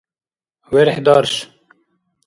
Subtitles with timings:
[0.73, 1.31] верхӀдарш